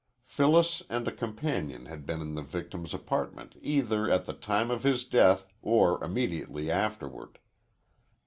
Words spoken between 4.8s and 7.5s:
his death or immediately afterward.